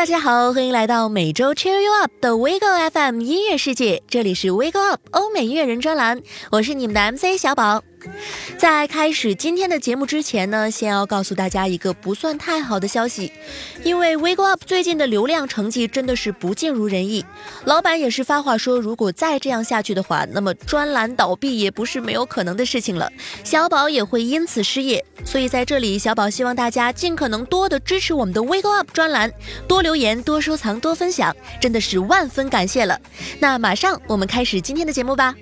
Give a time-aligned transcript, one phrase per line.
[0.00, 7.82] 大家好，欢迎来到每周 Cheer You Up 的 Wiggle FM 音乐世界，这里是 Wiggle Up 欧美音乐人专栏，我是你们的 MC 小宝。
[8.58, 13.32] 在开始今天的节目之前呢，先要告诉大家一个不算太好的消息，
[13.82, 17.24] 因为 Wiggle Up 最近的流量成绩真的是不尽如人意，
[17.64, 23.10] 老板也是发话说，如果再这样下去的话，那么专栏倒闭也不是没有可能的事情了，
[23.44, 25.04] 小宝也会因此失业。
[25.24, 29.32] 所以在这里，小宝希望大家尽可能多的支持我们的 Wiggle Up 专栏，
[29.68, 32.98] 多留言、多收藏、多分享，真的是万分感谢了。
[33.38, 35.34] 那马上我们开始今天的节目吧。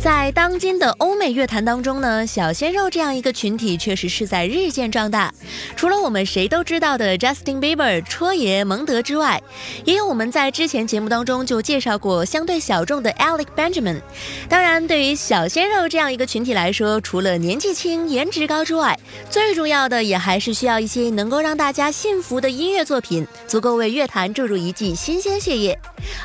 [0.00, 5.34] 在当今的欧美乐坛当中呢，小鲜肉这样一个群体确实是在日渐壮大。
[5.74, 9.42] 除了我们谁都知道的 Justin Bieber、戳爷、蒙德之外，
[9.84, 14.00] 也有我们在之前节目当中就介绍过相对小众的 Alec Benjamin。
[14.48, 18.96] 当然，对于小鲜肉这样一个群体来说，除了年纪轻、颜值高之外，
[19.28, 25.76] 最重要的也还是需要一些能够让大家信服的音乐作品，足够为乐坛注入一剂新鲜血液。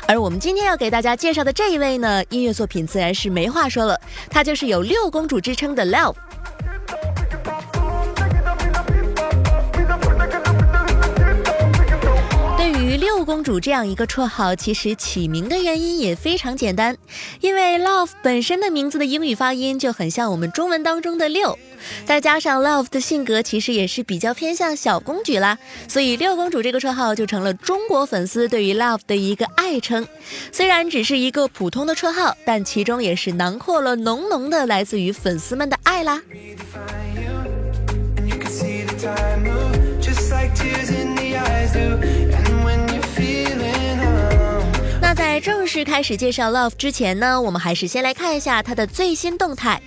[0.06, 3.98] 而我们今天要给大家介绍的这一位呢，音乐作品自然是没话说了，
[4.28, 6.16] 她就是有六公主之称的 Love。
[12.96, 16.96] 六公主这样一个绰号，其实起名的原因也非常简单，
[17.40, 21.58] 因为 Love 本身的名字的英语发音就很像我们中文当中的六。
[22.06, 30.06] 再加上 Love 的性格其实也是比较偏向小公举啦，所以六公主这个绰号就成了中国粉丝对于 Love 的一个爱称。
[30.52, 36.22] 虽然只是一个普通的绰号，但其中也是囊括了浓浓的来自于粉丝们的爱啦。
[45.44, 49.78] 正式开始介绍 Love 之前呢，我们还是先来看一下他的最新动态。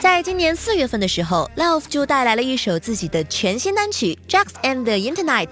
[0.00, 5.48] 在今年四月份的时候，Love 就带来了一首自己的全新单曲《Jax and the Internet》。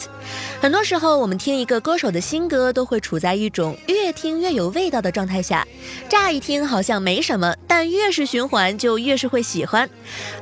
[0.63, 5.67] 很多时候，我们听一个歌手的新歌，都会处在一种越听越有味道的状态下。
[6.09, 9.89] 乍一听好像没什么，但越是循环，就越是会喜欢。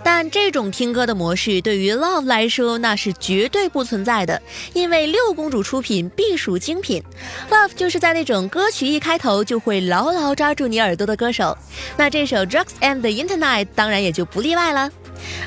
[0.04, 4.41] 但这种听歌的模式对于 Love 来说，那是绝对不存在的，
[4.75, 7.03] 因为六公主出品必属精品。
[7.50, 11.56] Love 就是在那种歌曲一开开头就会牢牢抓住你耳朵的歌手。
[11.96, 14.91] 那这首《Drugs and the Internet》当然也就不例外了。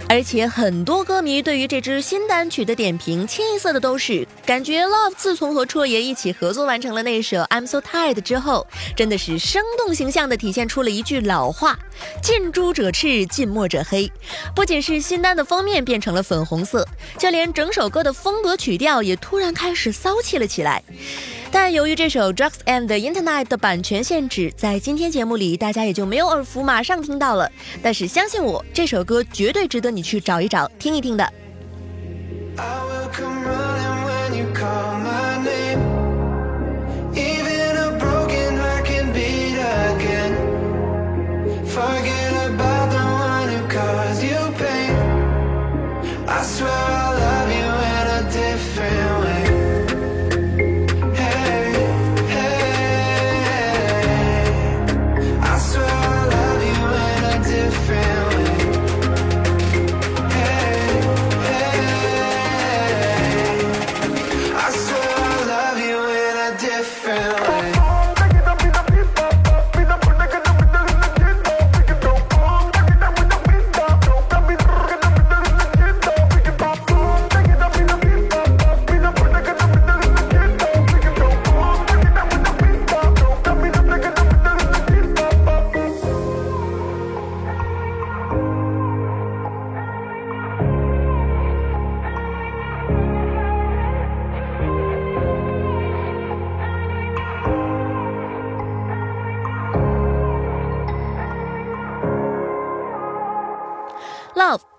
[0.10, 11.78] 而且很多歌迷对于这支新单曲的点评，清一色的都是感觉 Love 自从和戳爷一起合作完成了那首《I'm So Tired》之后，真的是生动形象的体现出了一句老话：
[12.24, 14.12] 近朱者赤，近墨者黑。
[14.56, 16.84] 不仅是新单的封面变成了粉红色，
[17.20, 20.82] 就连整首歌的风格曲调也突然开始骚气了起来。
[21.52, 27.52] 但由于这首《Drugs and the Internet》的版权限制，在今天节目里大家也就没有耳福马上听到了。
[27.84, 31.32] 但是相信我，这首歌绝对值得你去找一找、听一听的。
[46.64, 47.01] Love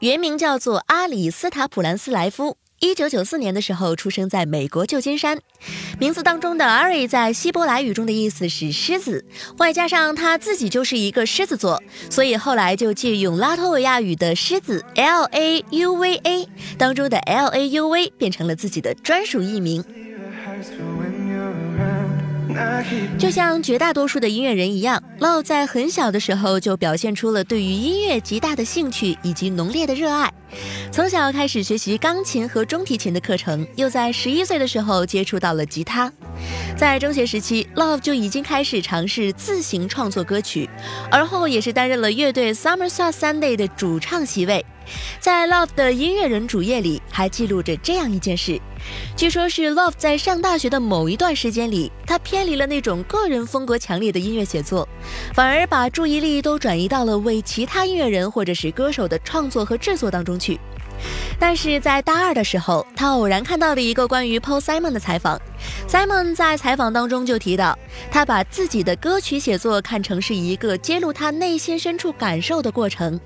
[0.02, 5.38] 原名叫做阿里斯塔普兰斯莱夫，一九九四年的时候出生在美国旧金山。
[6.00, 9.24] 名字当中的 Ari 在希伯来语中的意思是狮子，
[9.58, 11.80] 外加上他自己就是一个狮子座，
[12.10, 19.84] 所以后来就借用拉脱维亚语的狮子 L A U V A 当中的 L A U V 变成了自己的专属艺名。
[23.18, 30.32] 就像绝大多数的音乐人一样，Love 在很小的时候就表现出了对于音乐极大的兴趣以及浓烈的热爱。
[30.90, 36.12] 从小开始学习钢琴和中提琴的课程，又在十一岁的时候接触到了吉他。
[36.76, 40.68] 在中学时期，Love 就已经开始尝试自行创作歌曲，
[41.10, 44.64] 而后也是担任了乐队 Summer Soul Sunday 的主唱席位。
[45.20, 48.60] 在 Love 的音乐人主页里还记录着这样一件事：
[49.16, 54.88] 据说是 Love 在上大学的某一段时间里，他偏离了那种个人风格强烈的音乐写作，
[55.34, 60.58] 反而把注意力都转移到了为其他音乐人或者是歌手的创作和制作当中去。
[61.38, 65.40] 但是在大二的时候，他偶然看到了一个关于 Paul Simon 的采访。
[65.88, 67.78] Simon 在采访当中就提到，
[68.10, 73.20] 他把自己的歌曲写作看成是一个揭露他内心深处感受的过程。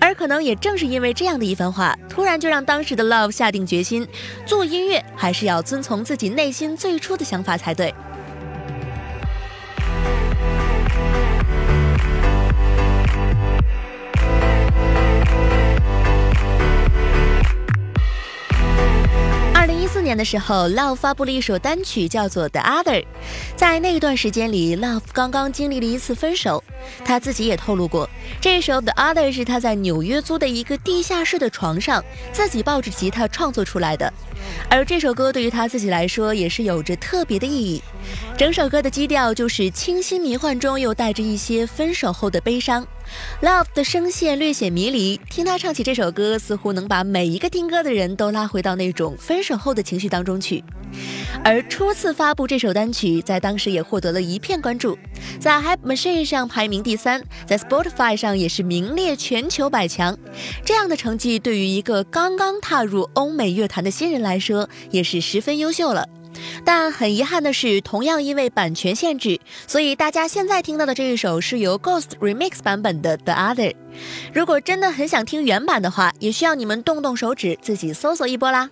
[0.00, 4.06] 而可能也正是因为这样的一番话，突然就让当时的 Love 下定决心，
[4.44, 7.94] 做音乐还是要遵从自己内心最初的想法才对。
[20.16, 23.00] 的时候，Love 发布了一首单曲，叫做《The Other》。
[23.56, 26.62] 在那一段时间里，Love 刚刚经历了一次分手，
[27.04, 28.08] 他自己也透露过，
[28.40, 34.12] 这首《The Other》是他在纽约租的一个地下室的床上，自己抱着吉他创作出来的。
[34.68, 37.82] 而这首歌对于他自己来说，也是有着特别的意义。
[38.36, 42.86] 整首歌的基调就是清新迷幻中又带着一些分手后的悲伤。
[43.42, 50.62] Love 的声线略显迷离，听他唱起这首歌，似乎能把每一个听歌的人都拉回到那种分手后的情绪当中去。
[51.44, 54.96] 而初次发布这首单曲，在当时也获得了一片关注，
[55.40, 60.16] 在 Hype Machine 上排名第三，在 Spotify 上也是名列全球百强。
[60.64, 66.06] 这样的成绩对于一个刚刚踏入欧美乐坛的新人来说，也是十分优秀了。
[66.64, 73.74] 但很遗憾的是，同样因为版权限制，所以大家现在听到的这一首是由 Ghost Remix 版本的 The Other。
[74.32, 78.70] 如果真的很想听原版的话，也需要你们动动手指自己搜索一波啦。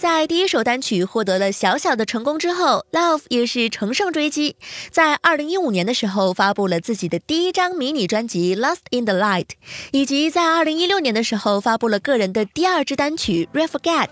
[0.00, 4.56] 在第一首单曲获得了小小的成功之后，Love 也是乘胜追击，
[4.90, 9.44] 在二零一五年的时候发布了自己的第一张迷你专辑《Lost in the Light》，
[9.92, 14.08] 以及在二零一六年的时候发布了个人的第二支单曲《Reforget》。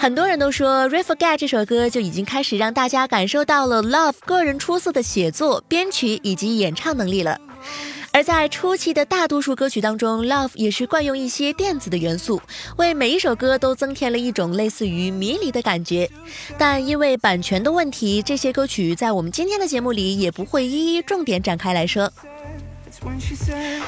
[0.00, 7.38] 很多人都说《Reforget》这首歌就已经开始让大家感受到了 Love 个人出色的写作、编曲以及演唱能力了。
[8.18, 12.42] 而在初期的大多数歌曲当中，Love 也是惯用一些电子的元素，
[12.76, 16.10] 为每一首歌都增添了一种类似于迷离的感觉。
[16.58, 22.12] 但因为版权的问题，这些歌曲在我们今天的节目里也不会一一重点展开来说。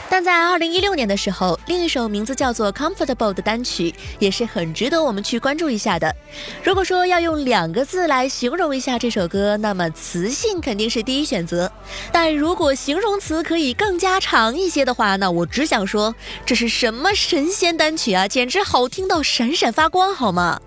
[0.08, 6.14] 但在二零一六年的时候，另一首名字叫做《Comfortable》的单曲也是很值得我们去关注一下的。
[6.62, 11.70] 如果说要用两个字来形容一下这首歌，那么磁性肯定是第一选择。
[12.12, 16.14] 但如果形容词可以更加长一些的话，那我只想说，
[16.46, 20.60] 这是什么神仙单曲啊，简直好听到闪闪发光，好吗？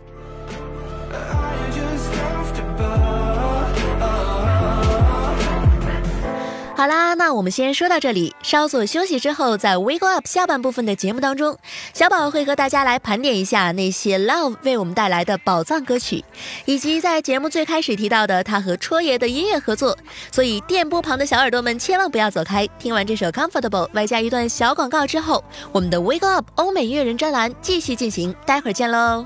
[6.83, 11.57] 好啦，那我们先说到这里，稍作休息之后，在 We Go Up 下半部分的节目当中，
[11.93, 16.25] 小宝会和大家来盘点一下那些 Love 为我们带来的宝藏歌曲，
[16.65, 19.97] 以及在节目最开始提到的他和戳爷的音乐合作。
[20.29, 29.25] 所以电波旁的小耳朵们千万不要走开，听完这首 Comfortable 外加一段小广告之后，我们的 We Go Up 欧美音乐人专栏继续进行，待会儿见喽。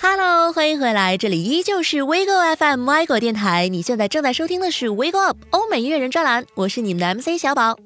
[0.00, 3.66] Hello，欢迎回来，这里依旧是 WeGo FM 歪狗电台。
[3.68, 7.76] 你现在正在收听的是 WeGo Up 欧美音乐人专栏，我是你们的 MC 小宝。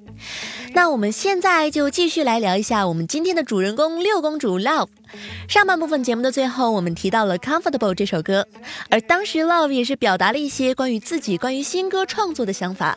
[0.75, 4.89] 那我们现在就继续来聊一下我们今天的主人公六公主 Love。
[5.47, 8.47] 上半部分节目的最后，我们提到了《Comfortable》这首歌，
[8.89, 12.97] 而当时 Love 也是表达了一些关于自己、关于新歌创作的想法。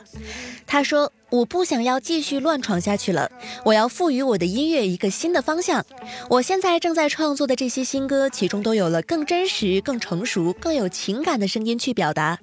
[0.66, 3.30] 他说：“我不想要继续乱闯下去了，
[3.66, 5.86] 我要赋予我的音乐一个新的方向。
[6.30, 12.40] 我现在正在创作的这些新歌，其中都有了更真实、更成熟、更有情感的声音去表达。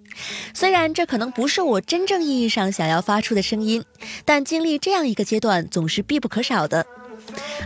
[0.53, 3.83] 虽然这可能不是我真正意义上想要发出的声音，
[4.27, 6.85] 但经历这样一个阶段总是必不可少的。”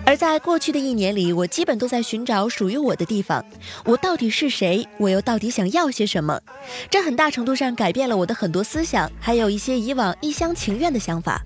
[0.05, 3.45] 而在过去的一年里，我基本都在寻找属于我的地方。
[3.85, 4.87] 我到底是谁？
[4.99, 6.39] 我又到底想要些什么？
[6.91, 11.41] 这很大程度上改变了我的很多思想，还有一些以往一厢情愿的想法。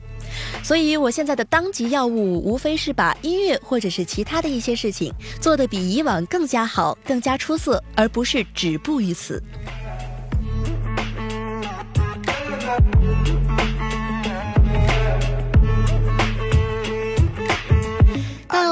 [0.63, 9.43] 所以，我现在的当级要务，无非是把音乐或者是其他的一些事情做得比以往更加好、更加出色，而不是止步于此。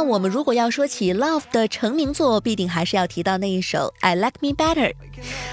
[0.08, 4.90] 我们如果要说起 Love 的成名作，必定还是要提到那一首《I Like Me Better》。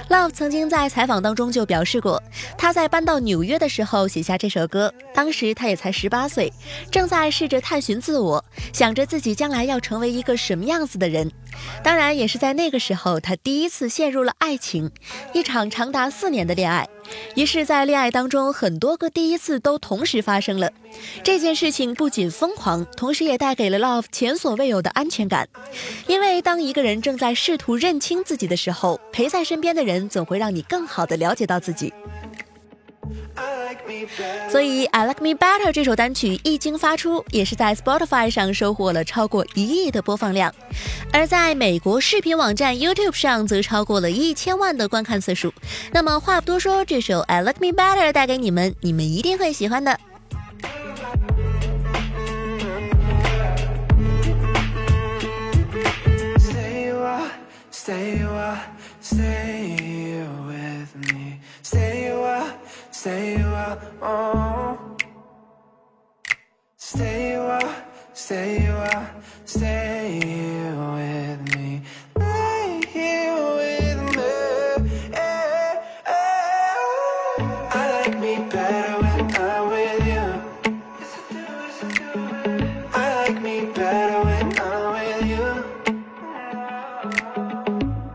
[0.10, 2.24] Love 曾经在采访当中就表示过，
[2.58, 6.54] 他在搬到纽约的时候写下这首歌，当时他也才十八岁，
[6.90, 11.30] 正在试着探寻自我，想着自己将来要成为一个什么样子的人。
[11.84, 14.90] 当然，也是在那个时候，他第一次陷入了爱情，
[15.34, 16.88] 一场长达四年的恋爱。
[17.36, 20.72] 于是，在恋爱当中，很多个第一次都同时发生了。
[21.24, 25.48] 这件事情不仅疯狂，同时也带给了 Love 前所未有的安全感。
[26.08, 31.94] 因为当一个人正在试图认清自己的时候，陪在身边的人总会让你更好的了解到自己。
[34.50, 40.54] 所以《I Like Me Better》这首单曲一经发出，也是在 Spotify 上收获了超过一亿的播放量，
[41.12, 45.54] 而在美国视频网站 YouTube 上则超过了一千万的观看次数。
[45.92, 50.00] 那么话不多说，这首《I Like Me Better》带给你们，你们一定会喜欢的。
[64.02, 64.96] Oh.
[66.78, 67.36] Stay
[68.14, 68.60] stay
[69.46, 71.82] stay here with me.
[72.94, 74.32] Here with me.
[77.72, 80.26] I like me better when I'm with you.
[82.94, 85.48] I like me better when I'm with you.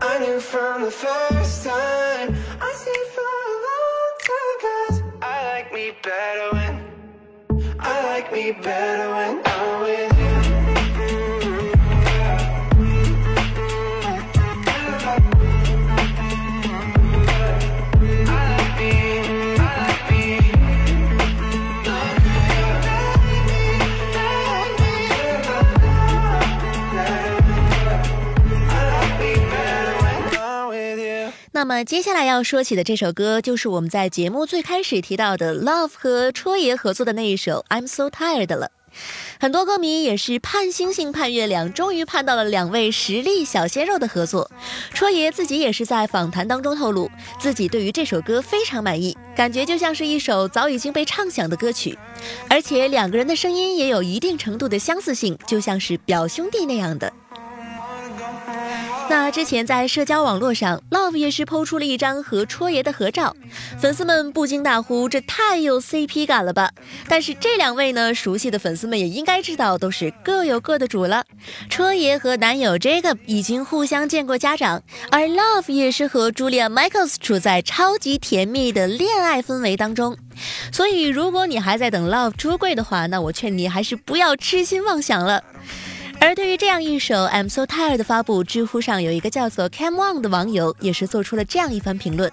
[0.01, 2.00] I knew from the first time
[8.53, 9.20] better
[31.71, 38.71] 么接下来要说起的这首歌，就是我们在节目最开始提到的 Love 和戳爷合作的那一首《I'm So Tired》了。
[39.39, 44.51] 很多歌迷也是盼星星盼月亮，终于盼到了两位实力小鲜肉的合作。
[44.93, 47.09] 戳爷自己也是在访谈当中透露，
[47.39, 51.97] 自己对于这首歌非常满意，感觉就像是一首早已经被唱响的歌曲，
[52.49, 57.13] 而且两个人的声音也有一定程度的相似性，就像是表兄弟那样的。
[59.09, 63.35] 那之前在社交网络上，Love 也是抛出了一张和戳爷的合照，
[63.79, 66.71] 粉丝们不禁大呼：“这太有 CP 感了吧！”
[67.09, 71.25] 但是这两位呢，熟悉的粉丝们也应该知道，都是各有各的主了。
[71.69, 74.81] 戳爷和男友 Jacob 已经互相见过家长，
[75.11, 80.17] 而 Love 也是和 Julia Michaels 处在超级甜蜜的恋爱氛围当中。
[80.71, 85.43] 所以，如果你还在等 Love 出柜的话，那我劝你还是不要痴心妄想了。
[86.23, 92.31] 而对于这样一首《I'm So Tired》的发布，知乎上有一个叫做 cam on 的网友也是做出了这样一番评论。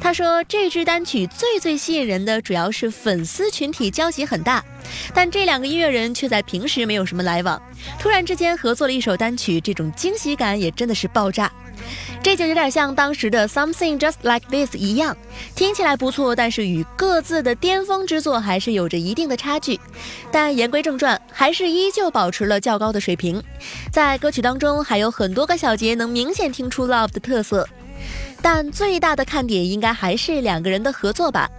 [0.00, 4.62] 他说，这支单曲最最吸引人的主要是粉丝群体交集很大，
[5.14, 7.62] 但这两个音乐人却在平时没有什么来往，
[7.96, 11.50] 突然之间合作了一首单曲，这种惊喜感也真的是爆炸。
[12.22, 15.16] 这就有点像当时的 Something Just Like This 一样，
[15.56, 19.78] 听起来不错，但是与各自的巅峰之作还是有着一定的差距。
[20.30, 23.42] 但言归正传，还是依旧保持了较高的水平。
[23.90, 27.68] 在歌曲当中还有很多个小节能明显听出 Love 的特色，
[28.40, 31.50] 但最大的看点应该还是两个人的合作吧。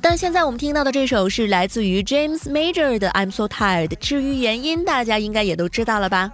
[0.00, 6.30] 但现在我们听到的这首是来自于 James Major 的 I'm So Tired，至于原因，大家应该也都知道了吧。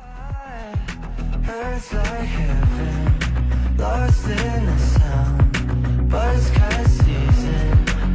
[3.91, 6.11] Lost in the sound.
[6.11, 7.69] Buzz cut season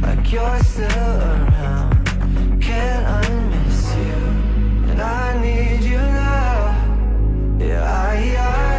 [0.04, 1.92] Like you're still around.
[2.68, 4.18] Can't unmiss you
[4.90, 6.58] And I need you now.
[7.68, 8.16] Yeah, I,
[8.54, 8.78] I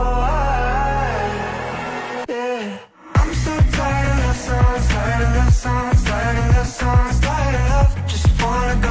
[0.00, 1.18] Oh, I
[2.28, 2.78] Yeah.
[3.20, 7.56] I'm so tired of love songs Tired of love songs Tired of love songs Tired
[7.78, 8.87] of Just wanna go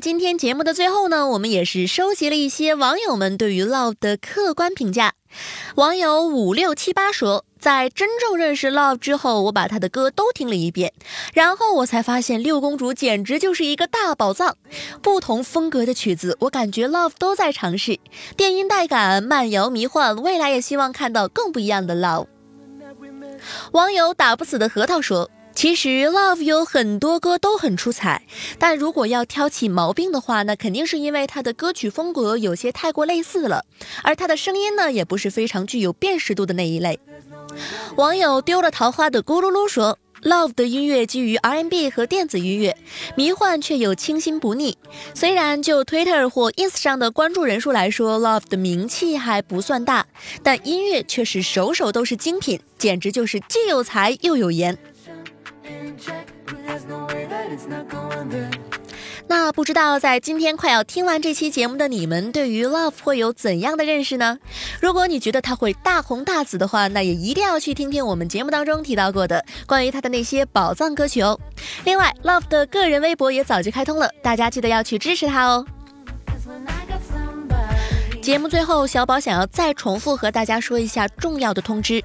[0.00, 5.14] 今天节目的最后呢，我们也是收集了一些网友们对于 Love 的客观评价。
[5.74, 10.92] 网友五六七八说，在真正认识 Love 之后，我把他的歌都听了一遍，
[11.32, 14.56] 然后我才发现六公主简直就是一个大宝藏。
[15.02, 17.98] 不同风格的曲子，我感觉 Love 都在尝试，
[18.36, 22.26] 电音带感、慢摇迷幻，未来也希望看到更不一样的 Love。
[23.72, 25.28] 网友打不死的核桃说。
[25.58, 28.22] 其实 Love 有很多歌都很出彩，
[28.60, 33.64] 但如果要挑起毛病的话，那肯定是因为他的歌曲风格有些太过类似了，
[34.04, 37.00] 而他的声音呢，也不是非常具有辨识度的那一类。
[37.96, 42.76] 网友丢了桃花的咕噜噜说，Love 的音乐基于 R&B 和电子音乐，
[43.16, 44.78] 迷幻却又清新不腻。
[45.12, 50.06] 虽然就 Twitter 或 Ins 上的关注人数来说，Love 的名气还不算大，
[50.44, 54.78] 但音乐却是首首都是精品，简直就是既有才又有颜。
[59.30, 64.38] 那不知道在今天快要听完这期节目的你们，对于 Love 会有怎样的认识呢？
[64.80, 71.38] 如果你觉得他会大红大紫的话，那也一定要去听听我们节目当中提到过的关于他的那些宝藏歌曲哦。
[71.84, 75.66] 另外，Love 的个人微博也早就开通了，大家记得要去支持他哦。
[78.22, 82.02] 节目最后，小宝想要再重复和大家说一下重要的通知，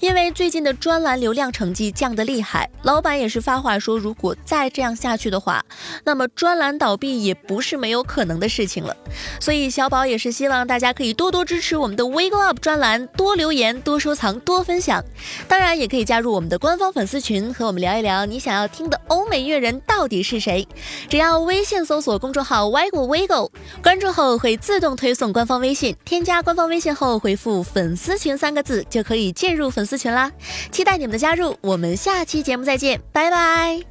[0.00, 5.64] 因为最近的专栏流量成绩降得厉害，老板也是发话说，如果再这样下去的话，
[6.04, 8.96] 那么专栏倒闭也不是没有可能的事情了。
[9.40, 15.04] 所以小宝也是希望大家可以多多支持我们的 We Go Up 专栏，多留言、多收藏、多分享，
[15.48, 20.66] 当然也可以加入我们的官方粉丝群，和我们聊一聊你想要听的欧美乐人到底是谁。
[21.08, 23.50] 只要微信搜索公众号 w e g o We Go，
[23.82, 25.56] 关注后会自动推送官方。
[25.56, 30.32] 微信添加官方微信后回复“粉丝群”三个字就可以进入粉丝群啦，
[30.70, 33.82] 期待你们的加入，我们下期节目再见，拜拜。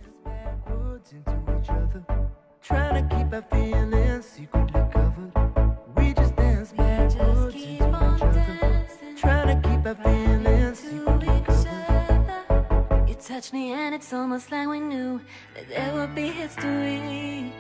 [13.28, 15.20] touch me and it's almost like we knew
[15.56, 17.52] that there would be history.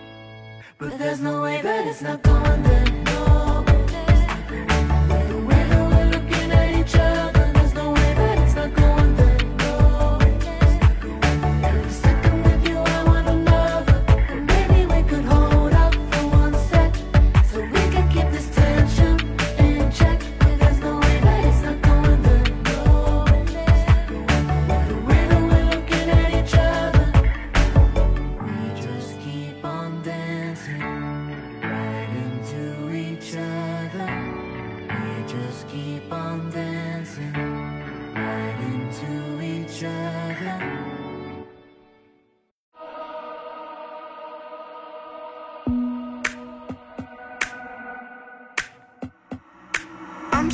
[0.77, 2.85] But there's no way that it's not going there.
[3.03, 3.65] No.
[5.27, 7.34] The way that we're looking at each other,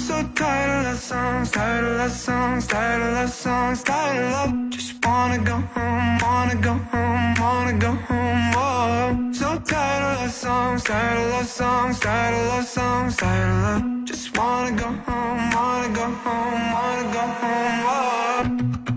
[0.02, 4.32] so tired of love songs, tired of love songs, tired of love songs, tired of
[4.32, 4.70] love.
[4.72, 8.52] Just wanna go home, wanna go home, wanna go home.
[8.56, 13.50] Oh, so tired of love songs, tired of love songs, tired of love songs, tired
[13.54, 14.06] of love.
[14.06, 17.78] Just wanna go home, wanna go home, wanna go home.
[17.94, 18.42] Oh,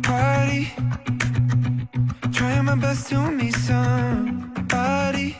[0.08, 0.62] party,
[2.32, 5.36] trying my best to meet somebody,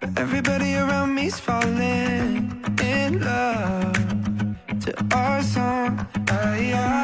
[0.00, 2.55] but everybody around me's falling
[5.36, 6.08] your time.
[6.58, 6.95] Yeah.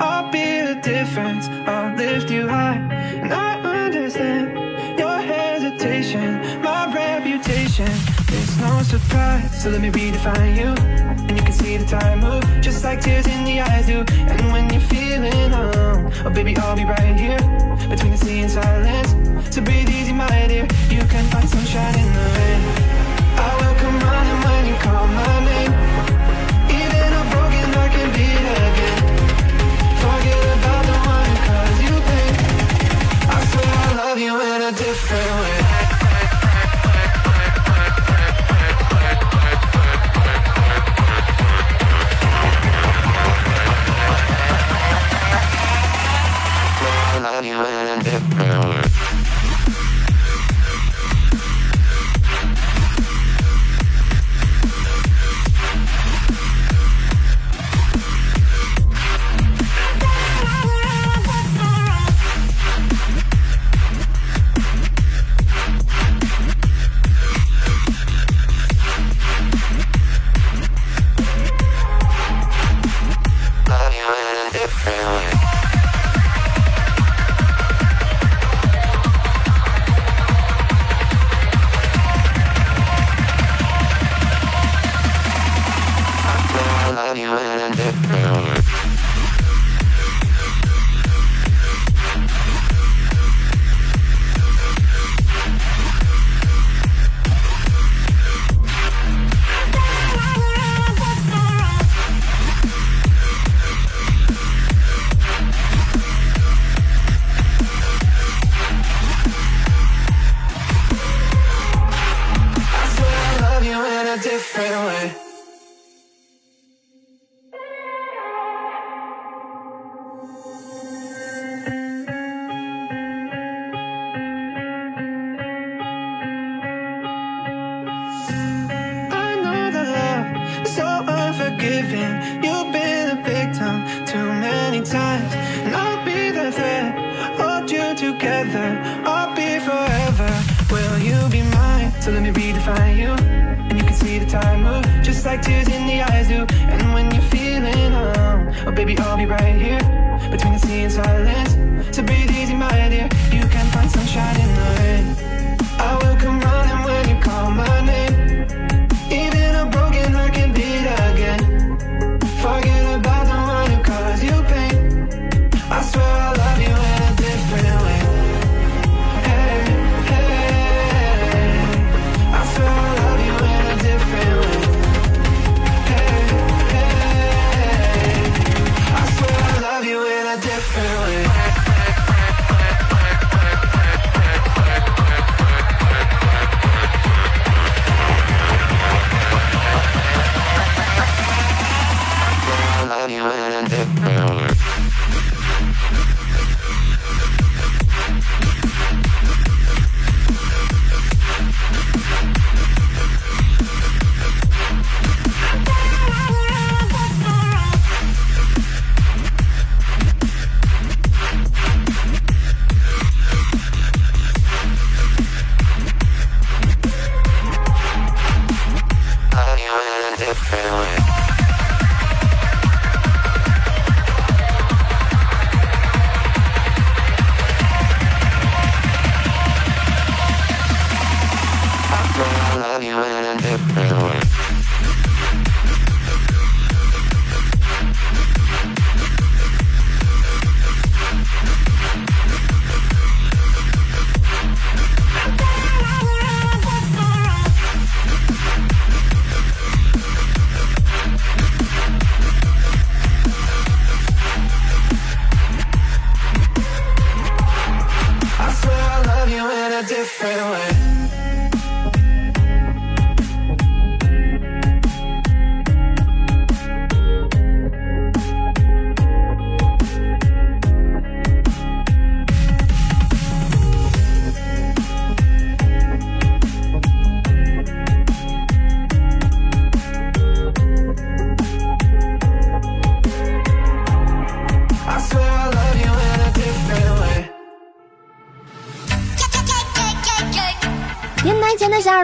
[0.00, 1.48] I'll be the difference.
[1.66, 2.78] I'll lift you high,
[3.22, 7.88] and I understand your hesitation, my reputation.
[8.28, 10.70] It's no surprise, so let me redefine you.
[11.28, 14.04] And you can see the time move, just like tears in the eyes do.
[14.32, 17.38] And when you're feeling alone, oh baby, I'll be right here
[17.88, 19.10] between the sea and silence.
[19.54, 20.66] So breathe easy, my dear.
[20.90, 22.60] You can find sunshine in the rain.
[23.36, 25.72] I will come running when you call my name.
[26.80, 29.31] Even a broken heart can beat again.
[34.12, 36.02] Love you in a different way.
[47.22, 49.01] Love you in a different way.